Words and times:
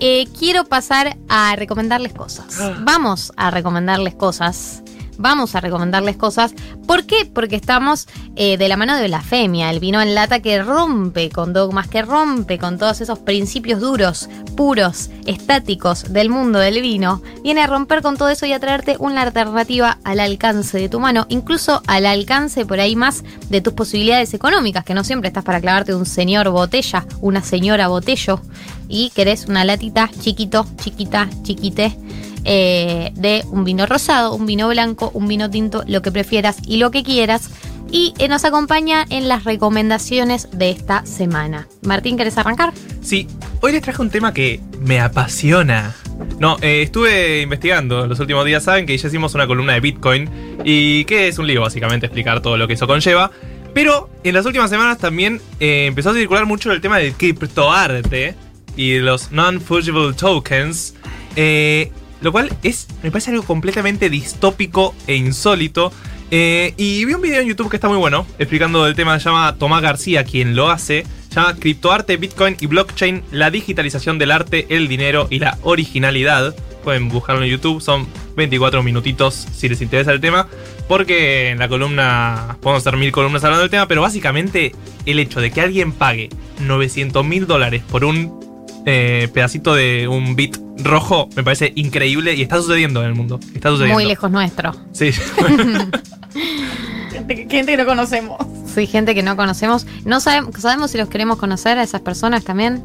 eh, 0.00 0.26
quiero 0.38 0.64
pasar 0.64 1.16
a 1.28 1.54
recomendarles 1.56 2.12
cosas. 2.12 2.60
Ah. 2.60 2.76
Vamos 2.80 3.32
a 3.36 3.50
recomendarles 3.50 4.14
cosas. 4.14 4.82
Vamos 5.20 5.54
a 5.54 5.60
recomendarles 5.60 6.16
cosas. 6.16 6.54
¿Por 6.86 7.04
qué? 7.04 7.30
Porque 7.30 7.54
estamos 7.54 8.08
eh, 8.36 8.56
de 8.56 8.68
la 8.68 8.78
mano 8.78 8.96
de 8.96 9.06
Blasfemia, 9.06 9.68
el 9.68 9.78
vino 9.78 10.00
en 10.00 10.14
lata 10.14 10.40
que 10.40 10.62
rompe 10.62 11.28
con 11.28 11.52
dogmas, 11.52 11.88
que 11.88 12.00
rompe 12.00 12.58
con 12.58 12.78
todos 12.78 13.02
esos 13.02 13.18
principios 13.18 13.80
duros, 13.80 14.30
puros, 14.56 15.10
estáticos 15.26 16.10
del 16.10 16.30
mundo 16.30 16.58
del 16.58 16.80
vino. 16.80 17.20
Viene 17.42 17.60
a 17.60 17.66
romper 17.66 18.00
con 18.00 18.16
todo 18.16 18.30
eso 18.30 18.46
y 18.46 18.54
a 18.54 18.60
traerte 18.60 18.96
una 18.98 19.20
alternativa 19.20 19.98
al 20.04 20.20
alcance 20.20 20.78
de 20.78 20.88
tu 20.88 21.00
mano, 21.00 21.26
incluso 21.28 21.82
al 21.86 22.06
alcance 22.06 22.64
por 22.64 22.80
ahí 22.80 22.96
más 22.96 23.22
de 23.50 23.60
tus 23.60 23.74
posibilidades 23.74 24.32
económicas, 24.32 24.86
que 24.86 24.94
no 24.94 25.04
siempre 25.04 25.28
estás 25.28 25.44
para 25.44 25.60
clavarte 25.60 25.94
un 25.94 26.06
señor 26.06 26.48
botella, 26.48 27.04
una 27.20 27.42
señora 27.42 27.88
botello, 27.88 28.40
y 28.88 29.10
querés 29.10 29.44
una 29.46 29.66
latita 29.66 30.10
chiquito, 30.18 30.66
chiquita, 30.82 31.28
chiquite 31.42 31.94
eh, 32.44 33.12
de 33.14 33.44
un 33.50 33.64
vino 33.64 33.86
rosado, 33.86 34.34
un 34.34 34.46
vino 34.46 34.68
blanco, 34.68 35.10
un 35.14 35.28
vino 35.28 35.50
tinto, 35.50 35.82
lo 35.86 36.02
que 36.02 36.10
prefieras 36.10 36.58
y 36.66 36.78
lo 36.78 36.90
que 36.90 37.02
quieras. 37.02 37.50
Y 37.92 38.14
eh, 38.18 38.28
nos 38.28 38.44
acompaña 38.44 39.04
en 39.10 39.28
las 39.28 39.44
recomendaciones 39.44 40.48
de 40.52 40.70
esta 40.70 41.04
semana. 41.06 41.66
Martín, 41.82 42.16
¿querés 42.16 42.38
arrancar? 42.38 42.72
Sí, 43.02 43.26
hoy 43.60 43.72
les 43.72 43.82
traje 43.82 44.00
un 44.00 44.10
tema 44.10 44.32
que 44.32 44.60
me 44.80 45.00
apasiona. 45.00 45.94
No, 46.38 46.56
eh, 46.60 46.82
estuve 46.82 47.42
investigando 47.42 48.06
los 48.06 48.20
últimos 48.20 48.44
días, 48.44 48.62
saben 48.62 48.86
que 48.86 48.96
ya 48.96 49.08
hicimos 49.08 49.34
una 49.34 49.46
columna 49.46 49.72
de 49.72 49.80
Bitcoin 49.80 50.28
y 50.64 51.04
que 51.04 51.28
es 51.28 51.38
un 51.38 51.46
lío 51.46 51.62
básicamente 51.62 52.06
explicar 52.06 52.40
todo 52.40 52.56
lo 52.56 52.68
que 52.68 52.74
eso 52.74 52.86
conlleva. 52.86 53.30
Pero 53.74 54.10
en 54.24 54.34
las 54.34 54.46
últimas 54.46 54.70
semanas 54.70 54.98
también 54.98 55.40
empezó 55.60 56.10
a 56.10 56.14
circular 56.14 56.44
mucho 56.44 56.72
el 56.72 56.80
tema 56.80 56.98
del 56.98 57.14
criptoarte 57.14 58.34
y 58.76 58.98
los 58.98 59.30
non-fungible 59.30 60.12
tokens. 60.14 60.94
Lo 62.20 62.32
cual 62.32 62.52
es, 62.62 62.86
me 63.02 63.10
parece 63.10 63.30
algo 63.30 63.42
completamente 63.42 64.10
distópico 64.10 64.94
e 65.06 65.16
insólito. 65.16 65.92
Eh, 66.30 66.74
y 66.76 67.04
vi 67.04 67.14
un 67.14 67.22
video 67.22 67.40
en 67.40 67.48
YouTube 67.48 67.70
que 67.70 67.76
está 67.76 67.88
muy 67.88 67.98
bueno, 67.98 68.24
explicando 68.38 68.86
el 68.86 68.94
tema, 68.94 69.18
se 69.18 69.24
llama 69.24 69.56
Tomás 69.56 69.82
García, 69.82 70.24
quien 70.24 70.54
lo 70.54 70.70
hace. 70.70 71.04
Se 71.28 71.36
llama 71.36 71.56
Criptoarte, 71.56 72.16
Bitcoin 72.16 72.56
y 72.60 72.66
Blockchain, 72.66 73.22
la 73.30 73.50
digitalización 73.50 74.18
del 74.18 74.30
arte, 74.30 74.66
el 74.68 74.88
dinero 74.88 75.28
y 75.30 75.38
la 75.38 75.58
originalidad. 75.62 76.54
Pueden 76.84 77.08
buscarlo 77.08 77.44
en 77.44 77.50
YouTube, 77.50 77.80
son 77.80 78.06
24 78.36 78.82
minutitos 78.82 79.46
si 79.52 79.68
les 79.68 79.80
interesa 79.80 80.12
el 80.12 80.20
tema. 80.20 80.48
Porque 80.88 81.50
en 81.50 81.58
la 81.58 81.68
columna, 81.68 82.56
podemos 82.60 82.84
hacer 82.84 82.98
mil 82.98 83.12
columnas 83.12 83.44
hablando 83.44 83.62
del 83.62 83.70
tema, 83.70 83.86
pero 83.86 84.02
básicamente 84.02 84.72
el 85.06 85.20
hecho 85.20 85.40
de 85.40 85.52
que 85.52 85.60
alguien 85.60 85.92
pague 85.92 86.30
900 86.60 87.24
mil 87.24 87.46
dólares 87.46 87.82
por 87.88 88.04
un 88.04 88.40
eh, 88.86 89.28
pedacito 89.32 89.74
de 89.74 90.08
un 90.08 90.34
bit 90.34 90.56
rojo 90.84 91.28
me 91.36 91.42
parece 91.44 91.72
increíble 91.76 92.34
y 92.34 92.42
está 92.42 92.56
sucediendo 92.56 93.00
en 93.02 93.08
el 93.08 93.14
mundo. 93.14 93.38
Está 93.54 93.70
sucediendo. 93.70 93.94
Muy 93.94 94.04
lejos 94.06 94.30
nuestro. 94.30 94.72
Sí. 94.92 95.10
Gente, 97.10 97.34
que- 97.34 97.48
gente 97.50 97.72
que 97.72 97.76
no 97.76 97.86
conocemos. 97.86 98.38
Sí, 98.72 98.86
gente 98.86 99.14
que 99.14 99.22
no 99.22 99.36
conocemos. 99.36 99.86
No 100.04 100.20
sabemos, 100.20 100.54
sabemos 100.60 100.90
si 100.92 100.98
los 100.98 101.08
queremos 101.08 101.38
conocer 101.38 101.78
a 101.78 101.82
esas 101.82 102.00
personas 102.00 102.44
también. 102.44 102.82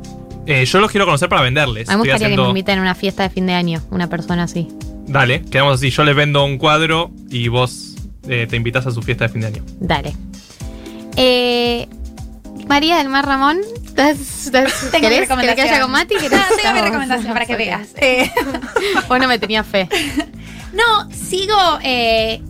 Eh, 0.48 0.66
yo 0.66 0.80
los 0.80 0.92
quiero 0.92 1.06
conocer 1.06 1.30
para 1.30 1.42
venderles. 1.42 1.90
A 1.90 1.94
mí 1.94 2.04
me 2.04 2.10
gustaría 2.12 2.36
que 2.36 2.42
me 2.42 2.48
inviten 2.50 2.80
a 2.80 2.82
una 2.82 2.96
fiesta 2.96 3.24
de 3.24 3.30
fin 3.30 3.46
de 3.48 3.54
año, 3.54 3.82
una 3.92 4.08
persona 4.10 4.44
así. 4.44 4.68
Dale, 5.08 5.42
quedamos 5.44 5.76
así. 5.76 5.90
Yo 5.90 6.04
les 6.04 6.16
vendo 6.16 6.44
un 6.46 6.58
cuadro 6.58 7.12
y 7.30 7.48
vos 7.48 7.96
eh, 8.28 8.48
te 8.50 8.56
invitas 8.56 8.86
a 8.88 8.92
su 8.92 9.02
fiesta 9.02 9.26
de 9.28 9.30
fin 9.30 9.42
de 9.42 9.48
año. 9.48 9.64
Dale. 9.80 10.16
Eh, 11.18 11.88
María 12.68 12.98
del 12.98 13.10
Mar 13.10 13.26
Ramón, 13.26 13.60
¿estás- 13.96 14.46
estás- 14.48 14.74
Tengo 14.92 14.94
mi 14.94 15.02
¿querés, 15.02 15.20
recomendación. 15.22 15.56
¿querés 15.56 15.56
que 15.56 15.62
haya 15.76 15.82
con 15.82 15.92
Mati? 15.92 16.16
¿Querés? 16.16 16.40
Ah, 16.40 16.46
tengo 16.50 16.62
mi 16.62 16.64
Vamos. 16.66 16.84
recomendación 16.84 17.34
para 17.34 17.46
que 17.46 17.56
veas. 17.56 17.88
Eh, 17.96 18.32
Vos 19.08 19.20
no 19.20 19.28
me 19.28 19.40
tenías 19.40 19.66
fe. 19.66 19.88
no, 20.74 21.10
sigo 21.12 21.58
eh, 21.84 22.42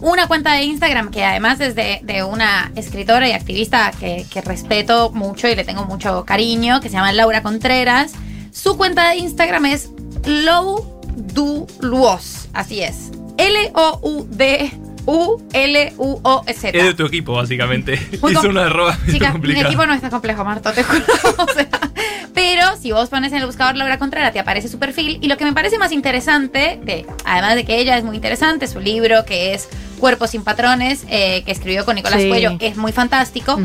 una 0.00 0.26
cuenta 0.26 0.52
de 0.54 0.64
Instagram 0.64 1.10
que 1.10 1.24
además 1.24 1.60
es 1.60 1.74
de, 1.74 2.00
de 2.02 2.22
una 2.24 2.70
escritora 2.76 3.28
y 3.28 3.32
activista 3.32 3.92
que, 3.98 4.26
que 4.30 4.40
respeto 4.40 5.10
mucho 5.10 5.48
y 5.48 5.54
le 5.54 5.64
tengo 5.64 5.84
mucho 5.84 6.24
cariño, 6.24 6.80
que 6.80 6.88
se 6.88 6.94
llama 6.94 7.12
Laura 7.12 7.42
Contreras. 7.42 8.12
Su 8.52 8.76
cuenta 8.76 9.08
de 9.10 9.16
Instagram 9.16 9.66
es 9.66 9.90
Low 10.24 10.96
así 12.52 12.82
es. 12.82 13.10
L-O-U-D-U-L-U-O-Z. 15.06 16.68
Es 16.68 16.84
de 16.84 16.94
tu 16.94 17.06
equipo, 17.06 17.34
básicamente. 17.34 17.94
Hizo 18.30 18.48
una 18.48 18.66
arroba 18.66 18.98
muy 19.04 19.12
Chicas, 19.14 19.38
mi 19.40 19.60
equipo 19.60 19.86
no 19.86 19.94
es 19.94 20.00
tan 20.00 20.10
complejo, 20.10 20.44
Marto, 20.44 20.72
te 20.72 20.82
juro. 20.82 21.04
O 21.38 21.52
sea, 21.52 21.68
pero 22.34 22.76
si 22.80 22.92
vos 22.92 23.08
pones 23.08 23.32
en 23.32 23.38
el 23.38 23.46
buscador 23.46 23.76
Laura 23.76 23.98
Contreras, 23.98 24.32
te 24.32 24.38
aparece 24.40 24.68
su 24.68 24.78
perfil. 24.78 25.18
Y 25.22 25.28
lo 25.28 25.36
que 25.36 25.44
me 25.44 25.52
parece 25.52 25.78
más 25.78 25.92
interesante, 25.92 26.78
de- 26.84 27.06
además 27.24 27.54
de 27.54 27.64
que 27.64 27.78
ella 27.78 27.96
es 27.96 28.04
muy 28.04 28.16
interesante, 28.16 28.66
su 28.68 28.80
libro 28.80 29.24
que 29.24 29.54
es 29.54 29.68
Cuerpos 29.98 30.30
sin 30.30 30.44
Patrones, 30.44 31.04
eh, 31.08 31.42
que 31.44 31.52
escribió 31.52 31.84
con 31.84 31.94
Nicolás 31.94 32.20
Sí. 32.20 32.28
Cuello, 32.28 32.56
es 32.60 32.76
muy 32.76 32.92
fantástico. 32.92 33.58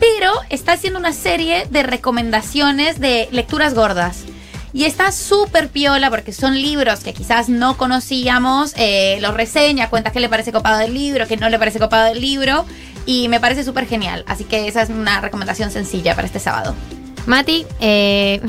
Pero 0.00 0.32
está 0.48 0.72
haciendo 0.72 0.98
una 0.98 1.12
serie 1.12 1.66
de 1.70 1.82
recomendaciones 1.82 2.98
de 3.00 3.28
lecturas 3.30 3.74
gordas. 3.74 4.24
Y 4.74 4.86
está 4.86 5.12
súper 5.12 5.68
piola 5.68 6.10
porque 6.10 6.32
son 6.32 6.60
libros 6.60 7.00
que 7.04 7.14
quizás 7.14 7.48
no 7.48 7.76
conocíamos. 7.76 8.74
Eh, 8.76 9.18
los 9.20 9.32
reseña, 9.32 9.88
cuenta 9.88 10.10
qué 10.10 10.18
le 10.18 10.28
parece 10.28 10.50
copado 10.50 10.78
del 10.78 10.92
libro, 10.92 11.28
qué 11.28 11.36
no 11.36 11.48
le 11.48 11.60
parece 11.60 11.78
copado 11.78 12.06
del 12.06 12.20
libro. 12.20 12.66
Y 13.06 13.28
me 13.28 13.38
parece 13.38 13.62
súper 13.62 13.86
genial. 13.86 14.24
Así 14.26 14.42
que 14.42 14.66
esa 14.66 14.82
es 14.82 14.90
una 14.90 15.20
recomendación 15.20 15.70
sencilla 15.70 16.16
para 16.16 16.26
este 16.26 16.40
sábado. 16.40 16.74
Mati, 17.26 17.64
eh, 17.80 18.40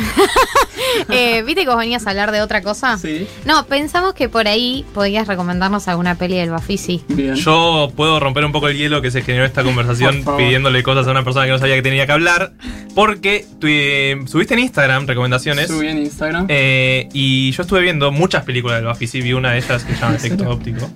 eh, 1.10 1.44
¿viste 1.44 1.62
que 1.64 1.68
vos 1.70 1.78
venías 1.78 2.06
a 2.06 2.10
hablar 2.10 2.32
de 2.32 2.42
otra 2.42 2.62
cosa? 2.62 2.98
Sí, 2.98 3.28
No, 3.46 3.66
pensamos 3.68 4.14
que 4.14 4.28
por 4.30 4.48
ahí 4.48 4.86
podías 4.94 5.28
recomendarnos 5.28 5.88
alguna 5.88 6.16
peli 6.16 6.36
del 6.38 6.50
Bafisi. 6.50 7.02
bien. 7.08 7.36
Yo 7.36 7.92
puedo 7.96 8.20
romper 8.20 8.44
un 8.46 8.52
poco 8.52 8.68
el 8.68 8.78
hielo 8.78 9.02
que 9.02 9.12
se 9.12 9.22
generó 9.22 9.46
esta 9.46 9.64
conversación 9.64 10.24
pidiéndole 10.38 10.84
cosas 10.84 11.08
a 11.08 11.12
una 11.12 11.24
persona 11.24 11.46
que 11.46 11.52
no 11.54 11.58
sabía 11.60 11.76
que 11.76 11.82
tenía 11.84 12.06
que 12.06 12.12
hablar. 12.12 12.54
Porque 12.94 13.46
tu- 13.60 13.68
eh, 13.70 14.20
subiste 14.28 14.54
en 14.54 14.62
Instagram 14.62 15.06
recomendaciones. 15.08 15.68
Subí 15.68 15.88
en 15.88 15.98
Instagram. 16.00 16.46
eh, 16.50 17.10
y 17.14 17.52
yo 17.52 17.62
estuve 17.64 17.82
viendo 17.82 18.12
muchas 18.12 18.44
películas 18.44 18.82
del. 18.82 19.08
Sí, 19.08 19.22
vi 19.22 19.34
una 19.34 19.52
de 19.52 19.60
ellas 19.60 19.84
que 19.84 19.94
se 19.94 20.00
llama 20.02 20.16
Efecto 20.16 20.50
Óptico. 20.50 20.90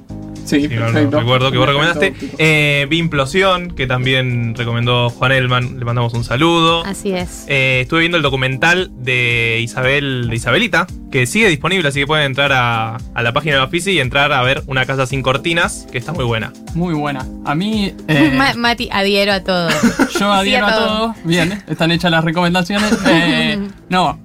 Sí, 0.49 0.67
perfecto. 0.67 1.19
recuerdo 1.19 1.51
que 1.51 1.57
vos 1.57 1.67
recomendaste. 1.67 2.13
Eh, 2.37 2.87
vi 2.89 2.97
Implosión, 2.97 3.71
que 3.71 3.87
también 3.87 4.55
recomendó 4.55 5.09
Juan 5.09 5.31
Elman. 5.31 5.79
Le 5.79 5.85
mandamos 5.85 6.13
un 6.13 6.23
saludo. 6.23 6.85
Así 6.85 7.11
es. 7.11 7.45
Eh, 7.47 7.79
estuve 7.81 8.01
viendo 8.01 8.17
el 8.17 8.23
documental 8.23 8.91
de 8.97 9.59
Isabel, 9.61 10.27
de 10.29 10.35
Isabelita, 10.35 10.87
que 11.11 11.25
sigue 11.25 11.47
disponible, 11.49 11.87
así 11.89 11.99
que 12.01 12.07
pueden 12.07 12.25
entrar 12.25 12.51
a, 12.53 12.97
a 13.13 13.23
la 13.23 13.33
página 13.33 13.55
de 13.55 13.61
Bafisi 13.61 13.91
y 13.91 13.99
entrar 13.99 14.31
a 14.31 14.41
ver 14.43 14.63
Una 14.67 14.85
casa 14.85 15.05
sin 15.07 15.21
cortinas, 15.21 15.87
que 15.91 15.97
está 15.97 16.13
muy 16.13 16.25
buena. 16.25 16.53
Muy 16.75 16.93
buena. 16.93 17.25
A 17.45 17.55
mí, 17.55 17.93
eh, 18.07 18.31
Ma- 18.35 18.53
Mati, 18.55 18.89
adhiero 18.91 19.33
a 19.33 19.43
todo. 19.43 19.69
yo 20.19 20.31
adhiero 20.31 20.67
Sí, 20.67 20.71
a 20.71 20.75
a 20.75 20.79
todo. 20.79 20.87
todo. 20.97 21.15
Bien, 21.23 21.63
están 21.67 21.91
hechas 21.91 22.11
las 22.11 22.23
recomendaciones. 22.23 22.97
Eh, 23.11 23.59
no, 23.89 24.19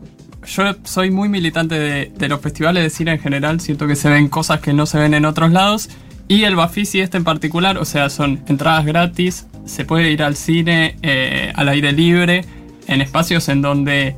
yo 0.46 0.74
soy 0.84 1.10
muy 1.10 1.28
militante 1.28 1.74
de, 1.78 2.12
de 2.14 2.28
los 2.28 2.40
festivales 2.40 2.82
de 2.82 2.90
cine 2.90 3.12
en 3.12 3.18
general. 3.20 3.60
Siento 3.60 3.86
que 3.86 3.96
se 3.96 4.10
ven 4.10 4.28
cosas 4.28 4.60
que 4.60 4.72
no 4.74 4.84
se 4.86 4.98
ven 4.98 5.14
en 5.14 5.24
otros 5.24 5.50
lados. 5.52 5.88
Y 6.28 6.44
el 6.44 6.56
Bafisi 6.56 7.00
este 7.00 7.16
en 7.18 7.24
particular, 7.24 7.76
o 7.78 7.84
sea, 7.84 8.08
son 8.10 8.42
entradas 8.48 8.84
gratis. 8.86 9.46
Se 9.66 9.84
puede 9.84 10.10
ir 10.10 10.22
al 10.22 10.36
cine 10.36 10.96
eh, 11.02 11.52
al 11.54 11.68
aire 11.68 11.92
libre, 11.92 12.44
en 12.86 13.00
espacios 13.00 13.48
en 13.48 13.62
donde 13.62 14.16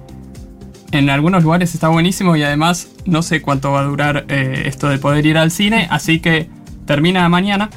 en 0.93 1.11
algunos 1.11 1.43
lugares 1.43 1.75
está 1.75 1.89
buenísimo 1.89 2.37
y 2.37 2.43
además 2.45 2.89
no 3.07 3.23
sé 3.23 3.43
cuánto 3.43 3.73
va 3.73 3.81
a 3.81 3.85
durar 3.85 4.25
eh, 4.29 4.63
esto 4.67 4.89
de 4.89 4.99
poder 4.99 5.27
ir 5.27 5.37
al 5.37 5.51
cine, 5.51 5.89
así 5.91 6.21
que 6.21 6.49
termina 6.87 7.29
mañana. 7.29 7.71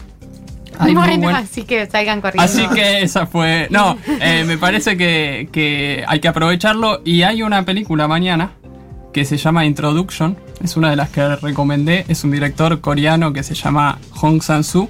Muy 0.80 0.94
Bueno, 0.94 1.18
buen- 1.18 1.36
así 1.36 1.64
que 1.64 1.88
salgan 1.88 2.22
corriendo. 2.22 2.44
Así 2.44 2.66
que 2.74 3.02
esa 3.02 3.26
fue... 3.26 3.68
No, 3.70 3.98
eh, 4.22 4.46
me 4.48 4.58
parece 4.58 4.96
que, 4.96 5.50
que 5.52 6.06
hay 6.08 6.20
que 6.22 6.28
aprovecharlo 6.30 7.02
y 7.04 7.24
hay 7.24 7.44
una 7.44 7.66
película 7.66 8.08
mañana 8.08 8.52
que 9.12 9.26
se 9.26 9.36
llama 9.38 9.66
Introduction, 9.66 10.38
es 10.64 10.78
una 10.78 10.90
de 10.90 10.96
las 10.96 11.10
que 11.10 11.36
recomendé, 11.36 12.06
es 12.08 12.24
un 12.24 12.32
director 12.32 12.82
coreano 12.82 13.34
que 13.34 13.44
se 13.44 13.56
llama 13.56 14.00
Hong 14.12 14.42
Sang-soo. 14.42 14.90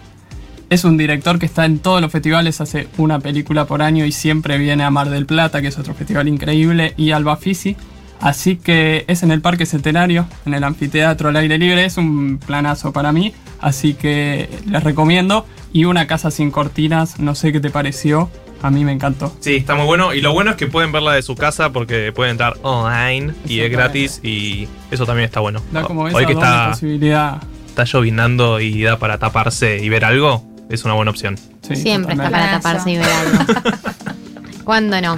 Es 0.69 0.83
un 0.83 0.97
director 0.97 1.39
que 1.39 1.47
está 1.47 1.65
en 1.65 1.79
todos 1.79 1.99
los 1.99 2.11
festivales, 2.11 2.61
hace 2.61 2.87
una 2.97 3.19
película 3.19 3.65
por 3.65 3.81
año 3.81 4.05
y 4.05 4.11
siempre 4.11 4.59
viene 4.59 4.83
a 4.83 4.91
Mar 4.91 5.09
del 5.09 5.25
Plata, 5.25 5.61
que 5.61 5.69
es 5.69 5.79
otro 5.79 5.95
festival 5.95 6.27
increíble, 6.27 6.93
y 6.95 7.11
al 7.11 7.23
Bafisi. 7.23 7.75
Así 8.21 8.57
que 8.57 9.05
es 9.07 9.23
en 9.23 9.31
el 9.31 9.41
Parque 9.41 9.65
Centenario, 9.65 10.27
en 10.45 10.53
el 10.53 10.63
anfiteatro 10.63 11.29
al 11.29 11.37
aire 11.37 11.57
libre, 11.57 11.85
es 11.85 11.97
un 11.97 12.37
planazo 12.37 12.91
para 12.91 13.11
mí, 13.11 13.33
así 13.61 13.93
que 13.93 14.49
les 14.67 14.83
recomiendo. 14.83 15.45
Y 15.71 15.85
una 15.85 16.05
casa 16.07 16.29
sin 16.29 16.51
cortinas, 16.51 17.19
no 17.19 17.35
sé 17.35 17.51
qué 17.51 17.59
te 17.59 17.69
pareció, 17.69 18.29
a 18.61 18.69
mí 18.69 18.83
me 18.85 18.91
encantó. 18.91 19.33
Sí, 19.39 19.55
está 19.57 19.75
muy 19.75 19.85
bueno. 19.85 20.13
Y 20.13 20.21
lo 20.21 20.33
bueno 20.33 20.51
es 20.51 20.57
que 20.57 20.67
pueden 20.67 20.91
verla 20.91 21.13
de 21.13 21.21
su 21.21 21.35
casa 21.35 21.71
porque 21.71 22.11
pueden 22.11 22.31
entrar 22.31 22.57
online 22.61 23.33
y 23.45 23.61
es 23.61 23.71
gratis 23.71 24.19
y 24.23 24.67
eso 24.91 25.05
también 25.05 25.25
está 25.25 25.39
bueno. 25.39 25.61
Da 25.71 25.83
como 25.83 26.07
esa 26.07 26.17
Hoy 26.17 26.25
que 26.25 26.33
está, 26.33 26.69
posibilidad. 26.71 27.41
está 27.67 27.83
llovinando 27.85 28.59
y 28.59 28.81
da 28.83 28.97
para 28.99 29.17
taparse 29.17 29.77
y 29.83 29.89
ver 29.89 30.03
algo, 30.05 30.43
es 30.69 30.83
una 30.85 30.93
buena 30.93 31.11
opción. 31.11 31.37
Sí, 31.61 31.75
Siempre 31.75 32.13
está 32.13 32.29
para 32.29 32.51
taparse 32.59 32.91
y 32.91 32.97
ver 32.97 33.07
algo. 33.09 33.61
¿Cuándo 34.63 35.01
no? 35.01 35.17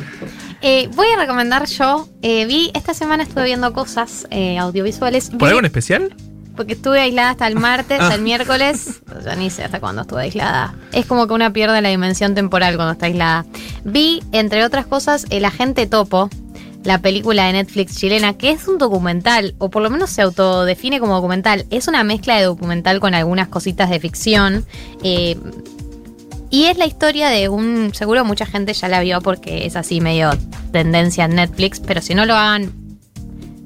Eh, 0.61 0.89
voy 0.95 1.07
a 1.15 1.19
recomendar 1.19 1.65
yo. 1.67 2.07
eh, 2.21 2.45
vi, 2.45 2.71
esta 2.75 2.93
semana 2.93 3.23
estuve 3.23 3.45
viendo 3.45 3.73
cosas 3.73 4.27
eh, 4.29 4.57
audiovisuales. 4.59 5.29
¿Por 5.31 5.39
Vi- 5.39 5.45
algo 5.47 5.59
en 5.59 5.65
especial? 5.65 6.15
Porque 6.61 6.73
estuve 6.73 7.01
aislada 7.01 7.31
hasta 7.31 7.47
el 7.47 7.55
martes, 7.55 7.97
Ah. 7.99 8.13
el 8.13 8.21
miércoles. 8.21 9.01
Ya 9.25 9.33
ni 9.35 9.49
sé 9.49 9.63
hasta 9.63 9.79
cuándo 9.79 10.03
estuve 10.03 10.21
aislada. 10.21 10.75
Es 10.91 11.07
como 11.07 11.25
que 11.25 11.33
una 11.33 11.51
pierde 11.51 11.81
la 11.81 11.89
dimensión 11.89 12.35
temporal 12.35 12.75
cuando 12.75 12.91
está 12.91 13.07
aislada. 13.07 13.47
Vi, 13.83 14.21
entre 14.31 14.63
otras 14.63 14.85
cosas, 14.85 15.25
El 15.31 15.43
Agente 15.45 15.87
Topo, 15.87 16.29
la 16.83 16.99
película 16.99 17.47
de 17.47 17.53
Netflix 17.53 17.95
chilena, 17.97 18.33
que 18.37 18.51
es 18.51 18.67
un 18.67 18.77
documental, 18.77 19.55
o 19.57 19.69
por 19.71 19.81
lo 19.81 19.89
menos 19.89 20.11
se 20.11 20.21
autodefine 20.21 20.99
como 20.99 21.15
documental. 21.15 21.65
Es 21.71 21.87
una 21.87 22.03
mezcla 22.03 22.35
de 22.37 22.43
documental 22.43 22.99
con 22.99 23.15
algunas 23.15 23.47
cositas 23.47 23.89
de 23.89 23.99
ficción. 23.99 24.63
eh, 25.03 25.35
y 26.51 26.65
es 26.65 26.77
la 26.77 26.85
historia 26.85 27.29
de 27.29 27.49
un. 27.49 27.91
Seguro 27.95 28.23
mucha 28.23 28.45
gente 28.45 28.73
ya 28.73 28.87
la 28.87 28.99
vio 28.99 29.19
porque 29.21 29.65
es 29.65 29.75
así 29.75 29.99
medio 29.99 30.29
tendencia 30.71 31.25
en 31.25 31.35
Netflix, 31.37 31.79
pero 31.79 32.01
si 32.01 32.13
no 32.13 32.27
lo 32.27 32.35
hagan. 32.35 32.71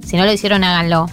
Si 0.06 0.16
no 0.16 0.24
lo 0.26 0.32
hicieron, 0.32 0.64
háganlo. 0.64 1.10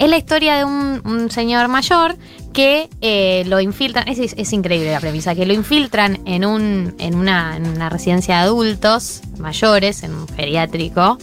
Es 0.00 0.08
la 0.08 0.16
historia 0.16 0.56
de 0.56 0.64
un, 0.64 1.30
señor 1.30 1.68
mayor 1.68 2.16
que 2.54 2.88
eh, 3.02 3.44
lo 3.46 3.60
infiltran. 3.60 4.08
Es, 4.08 4.52
increíble 4.54 4.90
la 4.90 4.98
premisa, 4.98 5.34
que 5.34 5.44
lo 5.44 5.52
infiltran 5.52 6.20
en, 6.24 6.46
un, 6.46 6.94
en, 6.98 7.14
una, 7.14 7.54
en 7.58 7.66
una 7.66 7.90
residencia 7.90 8.36
de 8.36 8.40
adultos 8.44 9.20
mayores, 9.38 10.02
en 10.02 10.14
un 10.14 10.26
geriátrico. 10.26 11.18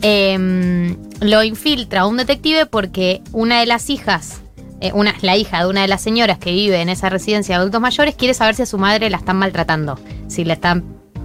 Eh, 0.00 0.96
lo 1.20 1.42
infiltra 1.42 2.06
un 2.06 2.16
detective 2.16 2.64
porque 2.64 3.20
una 3.32 3.60
de 3.60 3.66
las 3.66 3.90
hijas, 3.90 4.40
eh, 4.80 4.92
la 5.20 5.36
hija 5.36 5.60
de 5.60 5.68
una 5.68 5.82
de 5.82 5.88
las 5.88 6.00
señoras 6.00 6.38
que 6.38 6.50
vive 6.50 6.80
en 6.80 6.88
esa 6.88 7.10
residencia 7.10 7.56
de 7.56 7.60
adultos 7.60 7.82
mayores, 7.82 8.14
quiere 8.14 8.32
saber 8.32 8.54
si 8.54 8.62
a 8.62 8.66
su 8.66 8.78
madre 8.78 9.10
la 9.10 9.18
están 9.18 9.36
maltratando, 9.36 10.00
si 10.28 10.44
le 10.44 10.54
están 10.54 10.82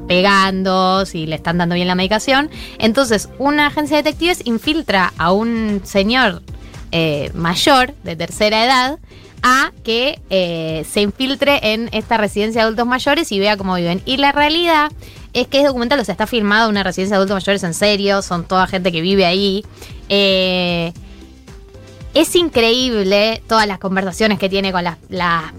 pegando, 0.10 1.06
si 1.06 1.28
le 1.28 1.36
están 1.38 1.60
dando 1.60 1.76
bien 1.76 1.88
la 1.88 1.96
medicación. 1.96 2.50
Entonces, 2.78 3.30
una 3.38 3.68
agencia 3.68 3.96
de 3.96 4.04
detectives 4.04 4.42
infiltra 4.44 5.14
a 5.18 5.32
un 5.32 5.80
señor 5.86 6.42
eh, 6.92 7.32
mayor 7.34 7.94
de 8.04 8.16
tercera 8.16 8.64
edad 8.66 9.00
a 9.42 9.72
que 9.84 10.20
eh, 10.30 10.86
se 10.92 11.02
infiltre 11.02 11.60
en 11.74 11.90
esta 11.94 12.18
residencia 12.18 12.62
de 12.62 12.66
adultos 12.66 12.86
mayores 12.88 13.32
y 13.32 13.40
vea 13.40 13.56
cómo 13.58 13.76
viven. 13.76 14.02
Y 14.06 14.18
la 14.18 14.32
realidad 14.32 14.92
es 15.34 15.48
que 15.48 15.60
es 15.60 15.66
documental, 15.66 16.00
o 16.00 16.04
sea, 16.06 16.12
está 16.14 16.28
filmado 16.28 16.70
una 16.70 16.84
residencia 16.84 17.16
de 17.16 17.18
adultos 17.24 17.36
mayores 17.36 17.64
en 17.64 17.74
serio, 17.74 18.22
son 18.22 18.44
toda 18.46 18.68
gente 18.68 18.92
que 18.92 19.02
vive 19.02 19.26
ahí. 19.26 19.64
Eh, 20.10 20.92
es 22.14 22.36
increíble 22.36 23.42
todas 23.48 23.68
las 23.68 23.78
conversaciones 23.78 24.40
que 24.40 24.50
tiene 24.50 24.72
con 24.72 24.84
las, 24.84 24.98
las- 25.10 25.52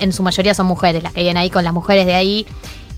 en 0.00 0.12
su 0.12 0.22
mayoría 0.22 0.52
son 0.54 0.66
mujeres, 0.66 1.02
las 1.02 1.12
que 1.14 1.22
vienen 1.22 1.38
ahí 1.38 1.50
con 1.50 1.64
las 1.64 1.72
mujeres 1.72 2.04
de 2.06 2.14
ahí. 2.14 2.46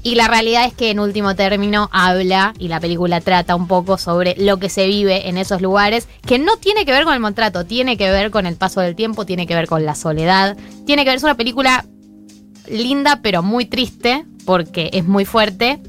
Y 0.02 0.14
la 0.14 0.28
realidad 0.28 0.64
es 0.64 0.72
que 0.72 0.90
en 0.90 0.98
último 0.98 1.34
término 1.34 1.90
habla 1.92 2.54
y 2.58 2.68
la 2.68 2.80
película 2.80 3.20
trata 3.20 3.54
un 3.54 3.66
poco 3.66 3.98
sobre 3.98 4.34
lo 4.38 4.58
que 4.58 4.70
se 4.70 4.86
vive 4.86 5.28
en 5.28 5.36
esos 5.36 5.60
lugares, 5.60 6.08
que 6.26 6.38
no 6.38 6.56
tiene 6.56 6.86
que 6.86 6.92
ver 6.92 7.04
con 7.04 7.12
el 7.12 7.20
maltrato, 7.20 7.66
tiene 7.66 7.98
que 7.98 8.10
ver 8.10 8.30
con 8.30 8.46
el 8.46 8.56
paso 8.56 8.80
del 8.80 8.96
tiempo, 8.96 9.26
tiene 9.26 9.46
que 9.46 9.54
ver 9.54 9.66
con 9.66 9.84
la 9.84 9.94
soledad, 9.94 10.56
tiene 10.86 11.04
que 11.04 11.10
ver, 11.10 11.18
es 11.18 11.22
una 11.22 11.36
película 11.36 11.84
linda 12.66 13.20
pero 13.22 13.42
muy 13.42 13.66
triste 13.66 14.24
porque 14.46 14.88
es 14.92 15.04
muy 15.04 15.26
fuerte. 15.26 15.80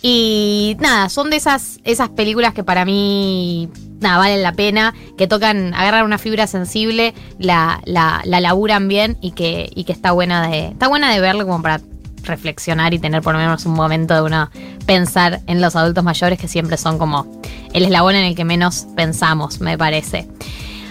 Y 0.00 0.76
nada, 0.80 1.08
son 1.08 1.30
de 1.30 1.36
esas, 1.36 1.80
esas 1.84 2.10
películas 2.10 2.54
que 2.54 2.64
para 2.64 2.84
mí 2.84 3.68
nada, 4.00 4.18
valen 4.18 4.42
la 4.42 4.52
pena, 4.52 4.94
que 5.16 5.26
tocan, 5.26 5.74
agarran 5.74 6.04
una 6.04 6.18
fibra 6.18 6.46
sensible, 6.46 7.14
la, 7.38 7.80
la, 7.84 8.22
la 8.24 8.40
laburan 8.40 8.86
bien 8.88 9.16
y 9.20 9.32
que, 9.32 9.70
y 9.74 9.84
que 9.84 9.92
está 9.92 10.12
buena 10.12 10.46
de. 10.48 10.68
Está 10.68 10.88
buena 10.88 11.12
de 11.12 11.20
verlo 11.20 11.46
como 11.46 11.62
para 11.62 11.80
reflexionar 12.24 12.94
y 12.94 12.98
tener 12.98 13.22
por 13.22 13.34
lo 13.34 13.40
menos 13.40 13.66
un 13.66 13.74
momento 13.74 14.14
de 14.14 14.22
uno 14.22 14.50
pensar 14.86 15.40
en 15.46 15.60
los 15.60 15.76
adultos 15.76 16.04
mayores 16.04 16.38
que 16.38 16.48
siempre 16.48 16.76
son 16.76 16.98
como 16.98 17.40
el 17.72 17.84
eslabón 17.84 18.14
en 18.14 18.24
el 18.24 18.34
que 18.34 18.44
menos 18.44 18.86
pensamos, 18.96 19.60
me 19.60 19.76
parece. 19.78 20.28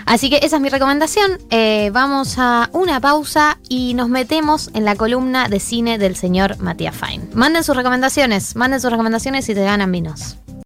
Así 0.05 0.29
que 0.29 0.39
esa 0.43 0.57
es 0.57 0.61
mi 0.61 0.69
recomendación. 0.69 1.39
Eh, 1.49 1.89
vamos 1.93 2.35
a 2.37 2.69
una 2.73 2.99
pausa 2.99 3.57
y 3.69 3.93
nos 3.93 4.09
metemos 4.09 4.69
en 4.73 4.85
la 4.85 4.95
columna 4.95 5.47
de 5.47 5.59
cine 5.59 5.97
del 5.97 6.15
señor 6.15 6.59
Matías 6.59 6.95
Fine. 6.95 7.29
Manden 7.33 7.63
sus 7.63 7.75
recomendaciones, 7.75 8.55
manden 8.55 8.81
sus 8.81 8.91
recomendaciones 8.91 9.47
y 9.49 9.53
te 9.53 9.63
ganan 9.63 9.91
vinos. 9.91 10.37